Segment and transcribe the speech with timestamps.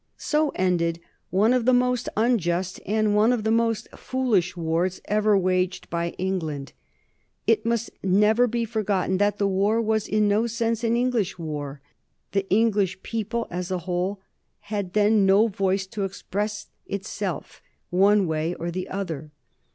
[0.17, 0.99] So ended
[1.29, 6.15] one of the most unjust and one of the most foolish wars ever waged by
[6.17, 6.73] England.
[7.45, 11.81] It must never be forgotten that the war was in no sense an English war.
[12.31, 14.19] The English people as a whole
[14.73, 17.61] had then no voice to express itself
[17.91, 19.29] one way or the other.